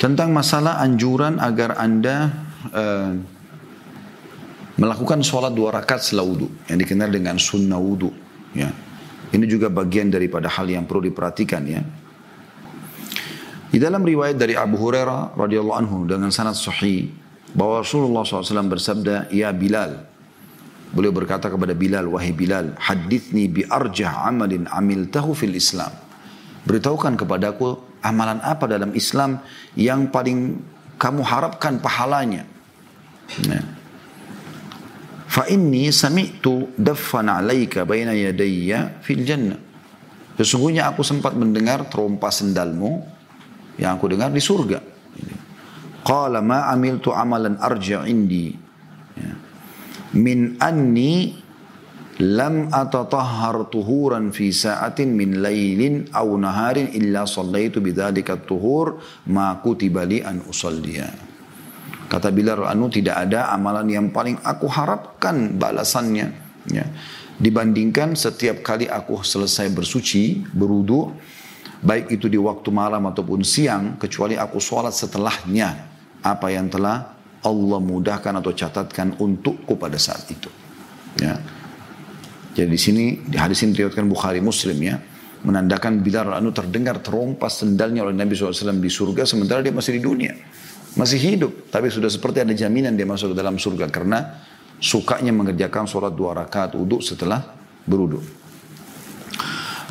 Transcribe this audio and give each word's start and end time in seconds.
Tentang 0.00 0.32
masalah 0.32 0.80
anjuran 0.80 1.36
agar 1.36 1.76
Anda 1.76 2.32
uh, 2.72 3.12
melakukan 4.80 5.20
sholat 5.20 5.52
dua 5.52 5.76
rakaat 5.76 6.00
setelah 6.00 6.24
wudhu. 6.24 6.48
Yang 6.72 6.88
dikenal 6.88 7.12
dengan 7.12 7.36
sunnah 7.36 7.76
wudhu. 7.76 8.08
Ya. 8.56 8.72
Ini 9.30 9.44
juga 9.44 9.68
bagian 9.68 10.08
daripada 10.08 10.48
hal 10.48 10.72
yang 10.72 10.88
perlu 10.88 11.04
diperhatikan 11.12 11.62
ya. 11.68 11.84
Di 13.70 13.78
dalam 13.78 14.02
riwayat 14.02 14.40
dari 14.40 14.56
Abu 14.56 14.80
Hurairah 14.80 15.36
radhiyallahu 15.36 15.78
anhu 15.78 16.08
dengan 16.08 16.32
sanad 16.32 16.56
sahih 16.56 17.12
bahwa 17.54 17.84
Rasulullah 17.84 18.24
SAW 18.26 18.66
bersabda, 18.66 19.30
Ya 19.30 19.52
Bilal, 19.54 20.10
Beliau 20.90 21.14
berkata 21.14 21.46
kepada 21.46 21.70
Bilal, 21.70 22.10
wahai 22.10 22.34
Bilal, 22.34 22.74
hadithni 22.74 23.46
bi 23.46 23.62
arjah 23.62 24.26
amalin 24.26 24.66
amiltahu 24.66 25.38
fil 25.38 25.54
Islam. 25.54 25.94
Beritahukan 26.66 27.14
kepadaku 27.14 27.78
amalan 28.00 28.40
apa 28.40 28.64
dalam 28.66 28.92
Islam 28.96 29.40
yang 29.76 30.08
paling 30.08 30.60
kamu 31.00 31.20
harapkan 31.24 31.80
pahalanya. 31.80 32.44
Ya. 33.46 33.62
Fa 35.30 35.46
inni 35.46 35.88
sami'tu 35.94 36.74
daffan 36.74 37.30
alaika 37.30 37.86
baina 37.86 38.10
yadayya 38.12 39.00
fil 39.00 39.22
jannah. 39.22 39.60
Sesungguhnya 40.34 40.90
aku 40.90 41.04
sempat 41.06 41.36
mendengar 41.36 41.86
terompa 41.86 42.32
sendalmu 42.32 43.04
yang 43.78 43.94
aku 43.96 44.10
dengar 44.10 44.32
di 44.34 44.42
surga. 44.42 44.80
Qala 46.00 46.40
ma 46.40 46.72
amiltu 46.72 47.12
amalan 47.12 47.60
arja 47.60 48.08
indi. 48.08 48.50
Ya 49.14 49.50
min 50.14 50.58
anni 50.58 51.38
lam 52.20 52.68
atatahhar 52.68 53.72
tuhuran 53.72 54.28
fi 54.28 54.52
sa'atin 54.52 55.16
min 55.16 55.40
lailin 55.40 56.12
aw 56.12 56.28
naharin 56.36 56.92
illa 56.92 57.24
sallaitu 57.24 57.80
bidzalika 57.80 58.36
tuhur 58.36 59.00
ma 59.32 59.56
kutiba 59.64 60.04
li 60.04 60.20
an 60.20 60.44
usalliya. 60.44 61.08
Kata 62.10 62.28
Bilal 62.28 62.68
anu 62.68 62.92
tidak 62.92 63.24
ada 63.24 63.48
amalan 63.54 63.88
yang 63.88 64.06
paling 64.12 64.36
aku 64.44 64.68
harapkan 64.68 65.56
balasannya 65.56 66.28
ya. 66.68 66.86
Dibandingkan 67.40 68.20
setiap 68.20 68.60
kali 68.60 68.84
aku 68.84 69.24
selesai 69.24 69.72
bersuci, 69.72 70.44
berudu, 70.52 71.08
baik 71.80 72.12
itu 72.12 72.28
di 72.28 72.36
waktu 72.36 72.68
malam 72.68 73.08
ataupun 73.08 73.40
siang, 73.40 73.96
kecuali 73.96 74.36
aku 74.36 74.60
sholat 74.60 74.92
setelahnya 74.92 75.88
apa 76.20 76.52
yang 76.52 76.68
telah 76.68 77.16
Allah 77.40 77.80
mudahkan 77.80 78.44
atau 78.44 78.52
catatkan 78.52 79.16
untukku 79.16 79.72
pada 79.80 79.96
saat 79.96 80.28
itu. 80.28 80.52
Jadi 82.54 82.68
di 82.68 82.80
sini 82.80 83.04
di 83.22 83.38
hadis 83.38 83.62
ini 83.62 83.74
diriwayatkan 83.74 84.06
Bukhari 84.10 84.42
Muslim 84.42 84.78
ya 84.82 84.98
menandakan 85.40 86.04
Bilal 86.04 86.36
anu 86.36 86.52
terdengar 86.52 87.00
terompas 87.00 87.64
sendalnya 87.64 88.04
oleh 88.04 88.12
Nabi 88.12 88.36
SAW 88.36 88.76
di 88.76 88.90
surga 88.92 89.24
sementara 89.24 89.64
dia 89.64 89.72
masih 89.72 89.96
di 89.96 90.02
dunia. 90.04 90.34
Masih 90.98 91.22
hidup, 91.22 91.70
tapi 91.70 91.86
sudah 91.86 92.10
seperti 92.10 92.42
ada 92.42 92.50
jaminan 92.50 92.98
dia 92.98 93.06
masuk 93.06 93.32
ke 93.32 93.36
dalam 93.38 93.54
surga 93.56 93.86
karena 93.88 94.42
sukanya 94.82 95.30
mengerjakan 95.30 95.86
sholat 95.86 96.12
dua 96.18 96.34
rakaat 96.34 96.74
uduk 96.74 96.98
setelah 96.98 97.46
beruduk. 97.86 98.26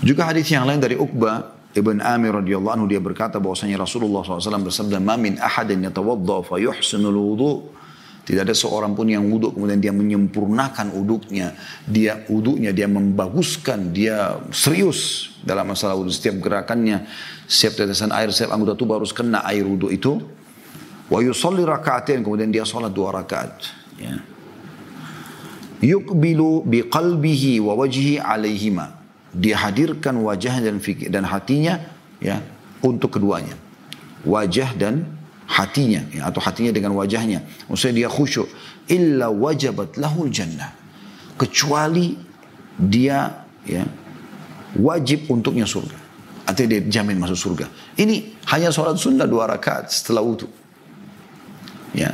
Juga 0.04 0.28
hadis 0.28 0.52
yang 0.52 0.68
lain 0.68 0.84
dari 0.84 1.00
Uqbah 1.00 1.60
Ibn 1.70 2.02
Amir 2.02 2.36
radhiyallahu 2.44 2.74
anhu 2.76 2.88
dia 2.90 3.00
berkata 3.00 3.38
bahwasanya 3.38 3.80
Rasulullah 3.80 4.26
SAW 4.26 4.68
bersabda, 4.68 4.98
"Mamin 4.98 5.38
ahadin 5.38 5.86
yatawadda 5.86 6.44
fa 6.44 6.58
yuhsinul 6.60 7.16
wudu." 7.16 7.52
Tidak 8.30 8.46
ada 8.46 8.54
seorang 8.54 8.94
pun 8.94 9.10
yang 9.10 9.26
wudhu 9.26 9.58
kemudian 9.58 9.82
dia 9.82 9.90
menyempurnakan 9.90 10.94
wudhunya, 10.94 11.58
dia 11.90 12.22
wudhunya 12.30 12.70
dia 12.70 12.86
membaguskan, 12.86 13.90
dia 13.90 14.38
serius 14.54 15.34
dalam 15.42 15.74
masalah 15.74 15.98
wudhu 15.98 16.14
setiap 16.14 16.38
gerakannya, 16.38 17.10
setiap 17.50 17.82
tetesan 17.82 18.14
air, 18.14 18.30
setiap 18.30 18.54
anggota 18.54 18.78
tubuh 18.78 19.02
harus 19.02 19.10
kena 19.10 19.42
air 19.50 19.66
wudhu 19.66 19.90
itu. 19.90 20.22
Wa 21.10 21.26
yusalli 21.26 21.66
rakaatin 21.66 22.22
kemudian 22.22 22.54
dia 22.54 22.70
salat 22.70 22.94
dua 22.94 23.10
rakaat. 23.18 23.66
Ya. 23.98 24.22
Yukbilu 25.82 26.70
biqalbihi 26.70 27.58
wa 27.66 27.74
wajhi 27.82 28.22
alaihima 28.22 29.00
dia 29.34 29.58
hadirkan 29.62 30.18
wajah 30.22 30.58
dan 30.58 30.82
fikir 30.82 31.14
dan 31.14 31.26
hatinya 31.26 31.82
ya 32.22 32.42
untuk 32.82 33.18
keduanya. 33.18 33.54
Wajah 34.26 34.74
dan 34.76 35.06
hatinya 35.50 36.06
ya, 36.14 36.30
atau 36.30 36.38
hatinya 36.40 36.70
dengan 36.70 36.94
wajahnya. 36.94 37.42
Maksudnya 37.66 38.06
dia 38.06 38.10
khusyuk. 38.10 38.46
Illa 38.86 39.34
wajabat 39.34 39.98
lahul 39.98 40.30
jannah. 40.30 40.70
Kecuali 41.36 42.14
dia 42.78 43.44
ya 43.66 43.84
wajib 44.78 45.26
untuknya 45.34 45.66
surga. 45.66 45.98
Atau 46.46 46.66
dia 46.66 46.82
jamin 46.86 47.18
masuk 47.18 47.38
surga. 47.38 47.66
Ini 47.98 48.46
hanya 48.54 48.70
sholat 48.74 48.98
sunnah 48.98 49.26
dua 49.26 49.50
rakaat 49.50 49.90
setelah 49.90 50.22
wudhu. 50.22 50.50
Ya. 51.94 52.14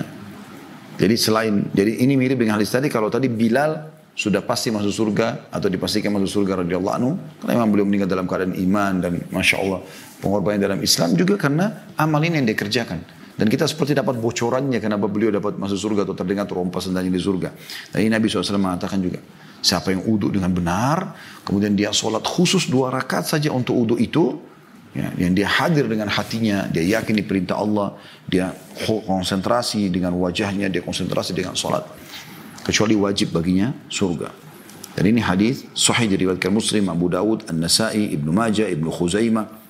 Jadi 0.96 1.16
selain, 1.19 1.67
jadi 1.75 2.03
ini 2.07 2.16
mirip 2.16 2.40
dengan 2.40 2.56
hadis 2.56 2.72
tadi. 2.72 2.88
Kalau 2.88 3.12
tadi 3.12 3.28
Bilal 3.28 3.96
sudah 4.16 4.40
pasti 4.40 4.72
masuk 4.72 4.96
surga 4.96 5.52
atau 5.52 5.67
dipastikan 5.67 6.07
masuk 6.16 6.40
surga 6.40 6.63
radhiyallahu 6.63 6.96
anhu 6.96 7.19
karena 7.44 7.52
memang 7.59 7.69
beliau 7.75 7.84
meninggal 7.84 8.07
dalam 8.07 8.23
keadaan 8.23 8.56
iman 8.56 8.94
dan 9.03 9.19
masya 9.28 9.59
Allah 9.59 9.84
pengorbanan 10.23 10.59
dalam 10.63 10.79
Islam 10.79 11.19
juga 11.19 11.35
karena 11.35 11.91
amal 12.00 12.23
ini 12.23 12.40
yang 12.40 12.47
dikerjakan 12.47 13.03
dan 13.35 13.51
kita 13.51 13.68
seperti 13.68 13.91
dapat 13.91 14.16
bocorannya 14.16 14.79
kenapa 14.79 15.12
beliau 15.12 15.31
dapat 15.35 15.59
masuk 15.59 15.75
surga 15.75 16.07
atau 16.07 16.16
terdengar 16.16 16.47
terompas 16.47 16.88
sendalnya 16.88 17.12
di 17.12 17.19
surga. 17.19 17.51
Dan 17.91 18.07
ini 18.07 18.09
Nabi 18.16 18.31
SAW 18.31 18.56
mengatakan 18.56 19.03
juga, 19.03 19.19
siapa 19.59 19.91
yang 19.91 20.07
uduk 20.07 20.31
dengan 20.31 20.56
benar, 20.56 21.12
kemudian 21.44 21.75
dia 21.75 21.91
sholat 21.91 22.23
khusus 22.23 22.72
dua 22.72 22.96
rakaat 22.96 23.28
saja 23.28 23.51
untuk 23.51 23.75
uduk 23.75 24.00
itu, 24.00 24.40
ya, 24.96 25.12
yang 25.19 25.35
dia 25.35 25.51
hadir 25.51 25.84
dengan 25.91 26.07
hatinya, 26.07 26.63
dia 26.72 27.00
yakin 27.00 27.12
di 27.19 27.28
perintah 27.28 27.59
Allah, 27.59 28.00
dia 28.23 28.56
konsentrasi 28.88 29.91
dengan 29.91 30.16
wajahnya, 30.16 30.72
dia 30.72 30.79
konsentrasi 30.79 31.35
dengan 31.35 31.59
sholat 31.59 31.84
kecuali 32.63 32.96
wajib 32.97 33.35
baginya 33.35 33.75
surga. 33.91 34.31
Dan 34.96 35.12
ini 35.12 35.19
hadis 35.19 35.67
sahih 35.75 36.07
diriwayatkan 36.07 36.50
Muslim, 36.50 36.88
Abu 36.88 37.12
Dawud, 37.12 37.52
An-Nasai, 37.52 38.16
Ibnu 38.16 38.31
Majah, 38.31 38.72
Ibnu 38.72 38.88
Khuzaimah. 38.90 39.65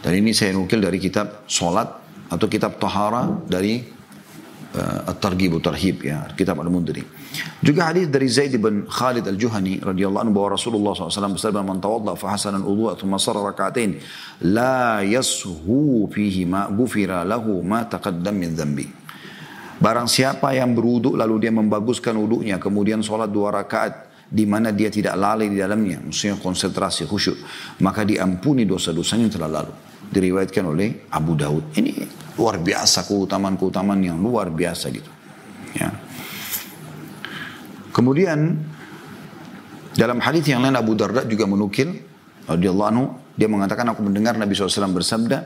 Dan 0.00 0.16
ini 0.16 0.32
saya 0.32 0.56
nukil 0.56 0.80
dari 0.80 0.96
kitab 0.96 1.44
Salat 1.44 1.88
atau 2.32 2.46
kitab 2.48 2.80
Tahara 2.80 3.28
dari 3.44 3.84
uh, 4.72 5.10
At-Targhib 5.12 5.60
Tarhib 5.60 6.00
ya, 6.00 6.24
kitab 6.32 6.56
Al-Mundiri. 6.64 7.04
Juga 7.60 7.92
hadis 7.92 8.08
dari 8.08 8.26
Zaid 8.26 8.56
bin 8.56 8.88
Khalid 8.88 9.28
Al-Juhani 9.28 9.84
radhiyallahu 9.84 10.22
anhu 10.24 10.34
bahwa 10.34 10.56
Rasulullah 10.56 10.96
SAW 10.96 11.36
bersabda 11.36 11.60
man 11.62 11.78
tawadda 11.78 12.16
fa 12.16 12.34
hasana 12.34 12.58
al-wudu 12.58 12.96
thumma 12.96 13.20
sara 13.20 13.44
rak'atain 13.44 14.00
la 14.50 15.04
yashu 15.04 16.08
fihi 16.10 16.48
ma 16.48 16.66
ghufira 16.72 17.22
lahu 17.22 17.60
ma 17.62 17.84
taqaddam 17.86 18.34
min 18.34 18.56
dhanbi. 18.56 18.88
Barang 19.80 20.08
siapa 20.08 20.52
yang 20.52 20.76
beruduk 20.76 21.16
lalu 21.16 21.48
dia 21.48 21.52
membaguskan 21.52 22.12
uduknya, 22.12 22.60
kemudian 22.60 23.00
sholat 23.00 23.32
dua 23.32 23.48
rakaat 23.64 24.12
di 24.30 24.44
mana 24.44 24.70
dia 24.70 24.92
tidak 24.92 25.16
lalai 25.16 25.50
di 25.50 25.58
dalamnya, 25.58 26.04
maksudnya 26.04 26.36
konsentrasi 26.38 27.08
khusyuk, 27.08 27.34
maka 27.82 28.06
diampuni 28.06 28.62
dosa-dosanya 28.62 29.26
yang 29.26 29.34
telah 29.34 29.50
lalu. 29.50 29.74
Diriwayatkan 30.10 30.64
oleh 30.66 31.06
Abu 31.14 31.38
Daud. 31.38 31.70
Ini 31.78 32.02
luar 32.34 32.58
biasa 32.58 33.06
keutamaan-keutamaan 33.06 34.02
yang 34.02 34.18
luar 34.18 34.50
biasa 34.50 34.90
gitu. 34.90 35.10
Ya. 35.78 35.94
Kemudian 37.94 38.58
dalam 39.94 40.18
hadis 40.22 40.46
yang 40.46 40.62
lain 40.62 40.74
Abu 40.74 40.98
Darda 40.98 41.26
juga 41.26 41.46
menukil 41.46 41.94
radhiyallahu 42.46 42.90
anhu 42.90 43.04
dia 43.34 43.46
mengatakan 43.46 43.86
aku 43.90 44.02
mendengar 44.06 44.34
Nabi 44.38 44.54
SAW 44.54 44.94
bersabda 44.94 45.38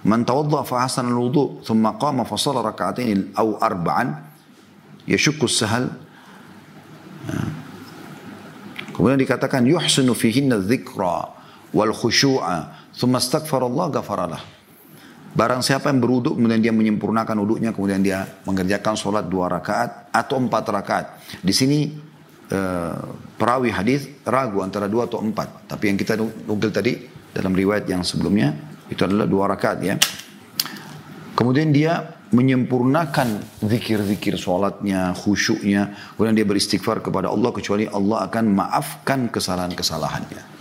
Man 0.00 0.24
tawadda 0.24 0.64
fa 0.64 0.88
hasana 0.88 1.12
al-wudu 1.12 1.60
thumma 1.60 2.00
qama 2.00 2.24
fa 2.24 2.32
shalla 2.40 2.64
rak'atayn 2.64 3.36
aw 3.36 3.60
arba'an 3.60 4.16
yashukku 5.04 5.44
sahal 5.44 5.92
Kemudian 8.96 9.20
dikatakan 9.20 9.64
yuhsinu 9.64 10.12
fihinna 10.12 10.60
dzikra 10.60 11.32
wal 11.72 11.92
khusyu'a 11.92 12.89
thumma 13.00 13.16
astaghfara 13.16 13.64
Allah 13.64 13.86
ghafaralah. 13.88 14.42
Barang 15.30 15.64
siapa 15.64 15.88
yang 15.88 16.02
beruduk 16.02 16.36
kemudian 16.36 16.60
dia 16.60 16.74
menyempurnakan 16.74 17.36
uduknya 17.40 17.70
kemudian 17.72 18.02
dia 18.04 18.26
mengerjakan 18.44 18.98
sholat 18.98 19.24
dua 19.30 19.48
rakaat 19.48 20.12
atau 20.12 20.36
empat 20.36 20.64
rakaat. 20.68 21.06
Di 21.40 21.54
sini 21.54 21.86
uh, 22.52 22.98
perawi 23.38 23.72
hadis 23.72 24.10
ragu 24.26 24.60
antara 24.60 24.90
dua 24.90 25.08
atau 25.08 25.22
empat. 25.22 25.70
Tapi 25.70 25.84
yang 25.88 25.96
kita 25.96 26.18
nukil 26.20 26.68
tadi 26.74 26.98
dalam 27.32 27.54
riwayat 27.54 27.86
yang 27.88 28.02
sebelumnya 28.02 28.52
itu 28.90 29.00
adalah 29.06 29.24
dua 29.24 29.48
rakaat 29.48 29.78
ya. 29.80 29.94
Kemudian 31.38 31.72
dia 31.72 32.20
menyempurnakan 32.34 33.62
zikir-zikir 33.64 34.34
sholatnya, 34.34 35.14
khusyuknya. 35.14 35.94
Kemudian 36.18 36.36
dia 36.36 36.46
beristighfar 36.46 37.06
kepada 37.06 37.30
Allah 37.30 37.50
kecuali 37.54 37.86
Allah 37.86 38.26
akan 38.26 38.44
maafkan 38.50 39.30
kesalahan-kesalahannya. 39.30 40.59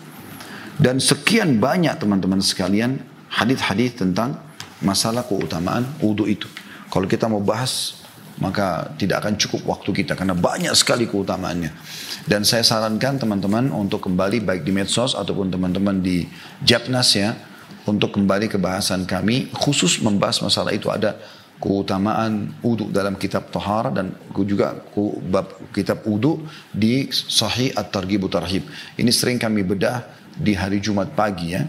Dan 0.79 1.03
sekian 1.03 1.59
banyak 1.59 1.99
teman-teman 1.99 2.39
sekalian 2.39 3.03
hadis-hadis 3.27 3.99
tentang 3.99 4.39
masalah 4.79 5.27
keutamaan 5.27 5.83
wudhu 5.99 6.23
itu. 6.23 6.47
Kalau 6.87 7.05
kita 7.05 7.27
mau 7.27 7.43
bahas 7.43 7.99
maka 8.39 8.95
tidak 8.95 9.19
akan 9.19 9.35
cukup 9.35 9.61
waktu 9.67 9.91
kita 9.91 10.15
karena 10.15 10.31
banyak 10.31 10.71
sekali 10.71 11.05
keutamaannya. 11.05 11.75
Dan 12.23 12.47
saya 12.47 12.63
sarankan 12.63 13.19
teman-teman 13.19 13.67
untuk 13.75 14.07
kembali 14.07 14.39
baik 14.39 14.63
di 14.63 14.71
medsos 14.71 15.11
ataupun 15.13 15.51
teman-teman 15.51 15.99
di 15.99 16.23
Japnas 16.63 17.19
ya 17.19 17.35
untuk 17.83 18.15
kembali 18.15 18.47
ke 18.47 18.55
bahasan 18.55 19.03
kami 19.03 19.51
khusus 19.51 19.99
membahas 19.99 20.39
masalah 20.39 20.71
itu 20.71 20.87
ada 20.87 21.19
keutamaan 21.59 22.56
uduk 22.63 22.89
dalam 22.89 23.19
kitab 23.19 23.51
Tahara 23.51 23.91
dan 23.91 24.15
juga 24.47 24.79
bab 25.27 25.59
kitab 25.75 26.07
uduk 26.07 26.47
di 26.71 27.11
Sahih 27.11 27.75
At-Targhib 27.75 28.31
Tarhib. 28.31 28.63
Ini 28.95 29.11
sering 29.11 29.35
kami 29.35 29.67
bedah 29.67 30.07
di 30.39 30.56
hari 30.56 30.79
Jumat 30.79 31.11
pagi 31.13 31.53
ya. 31.53 31.67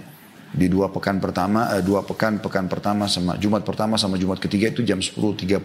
Di 0.51 0.67
dua 0.67 0.91
pekan 0.91 1.23
pertama, 1.23 1.71
eh, 1.79 1.83
dua 1.83 2.03
pekan, 2.03 2.43
pekan 2.43 2.67
pertama 2.67 3.07
sama 3.07 3.39
Jumat 3.39 3.63
pertama 3.63 3.95
sama 3.95 4.19
Jumat 4.19 4.43
ketiga 4.43 4.67
itu 4.67 4.83
jam 4.83 4.99
10.30 4.99 5.63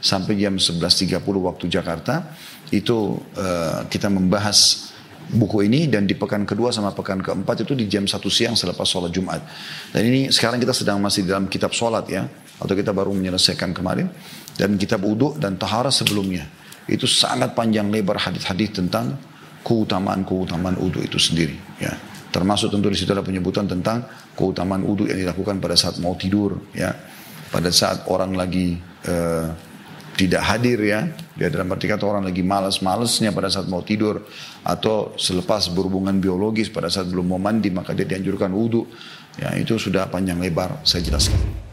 sampai 0.00 0.40
jam 0.40 0.56
11.30 0.56 1.20
waktu 1.20 1.68
Jakarta. 1.68 2.24
Itu 2.72 3.20
eh, 3.36 3.84
kita 3.92 4.08
membahas 4.08 4.88
buku 5.26 5.66
ini 5.66 5.90
dan 5.90 6.06
di 6.06 6.14
pekan 6.14 6.46
kedua 6.46 6.70
sama 6.70 6.94
pekan 6.94 7.18
keempat 7.18 7.66
itu 7.66 7.74
di 7.74 7.90
jam 7.90 8.06
satu 8.06 8.30
siang 8.30 8.54
selepas 8.54 8.86
sholat 8.86 9.10
Jumat. 9.10 9.42
Dan 9.90 10.06
ini 10.06 10.30
sekarang 10.30 10.62
kita 10.62 10.70
sedang 10.70 11.02
masih 11.02 11.26
dalam 11.26 11.50
kitab 11.50 11.74
sholat 11.74 12.06
ya 12.06 12.22
atau 12.56 12.74
kita 12.74 12.94
baru 12.94 13.10
menyelesaikan 13.10 13.74
kemarin. 13.74 14.06
Dan 14.56 14.80
kitab 14.80 15.04
uduk 15.04 15.36
dan 15.36 15.60
tahara 15.60 15.92
sebelumnya. 15.92 16.48
Itu 16.88 17.04
sangat 17.04 17.52
panjang 17.52 17.92
lebar 17.92 18.16
hadis-hadis 18.16 18.72
tentang 18.72 19.18
keutamaan-keutamaan 19.66 20.78
uduk 20.78 21.02
itu 21.02 21.18
sendiri 21.18 21.58
ya. 21.82 21.90
Termasuk 22.30 22.70
tentu 22.70 22.86
di 22.92 22.96
situ 22.96 23.10
ada 23.10 23.26
penyebutan 23.26 23.66
tentang 23.66 24.06
keutamaan 24.38 24.86
uduk 24.86 25.10
yang 25.10 25.18
dilakukan 25.26 25.58
pada 25.58 25.74
saat 25.74 25.98
mau 25.98 26.14
tidur 26.14 26.70
ya. 26.72 26.94
Pada 27.50 27.70
saat 27.74 28.06
orang 28.10 28.34
lagi 28.38 28.78
uh, 29.06 29.48
tidak 30.16 30.42
hadir 30.42 30.80
ya. 30.80 31.12
Dia 31.36 31.52
dalam 31.52 31.68
arti 31.68 31.84
kata 31.86 32.08
orang 32.08 32.24
lagi 32.24 32.40
malas-malasnya 32.40 33.30
pada 33.36 33.52
saat 33.52 33.68
mau 33.68 33.84
tidur. 33.84 34.24
Atau 34.64 35.14
selepas 35.20 35.68
berhubungan 35.70 36.16
biologis 36.16 36.72
pada 36.72 36.88
saat 36.88 37.06
belum 37.12 37.36
mau 37.36 37.40
mandi 37.40 37.68
maka 37.68 37.92
dia 37.92 38.08
dianjurkan 38.08 38.50
wudhu. 38.50 38.88
Ya 39.36 39.52
itu 39.60 39.76
sudah 39.76 40.08
panjang 40.08 40.40
lebar 40.40 40.80
saya 40.80 41.04
jelaskan 41.04 41.65